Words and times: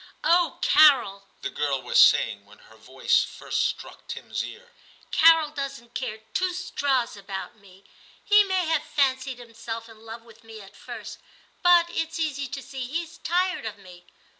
'Oh, 0.23 0.57
Carol!' 0.63 1.27
the 1.43 1.51
girl 1.51 1.79
was 1.79 2.03
saying, 2.03 2.43
when 2.43 2.57
her 2.57 2.75
voice 2.75 3.23
first 3.23 3.67
struck 3.67 4.07
Tim's 4.07 4.43
ear.' 4.43 4.71
Carol 5.11 5.51
doesn't 5.51 5.93
care 5.93 6.17
two 6.33 6.53
straws 6.55 7.15
about 7.15 7.55
me; 7.59 7.83
he 8.25 8.43
may 8.45 8.65
have 8.65 8.81
fancied 8.83 9.37
himself 9.37 9.87
in 9.87 10.03
love 10.03 10.23
with 10.23 10.43
me 10.43 10.59
at 10.59 10.75
first, 10.75 11.19
but 11.61 11.87
it 11.91 12.07
s 12.09 12.17
easy 12.19 12.47
to 12.47 12.63
see 12.63 12.87
he's 12.87 13.19
tired 13.19 13.67
of 13.67 13.77
me. 13.77 14.05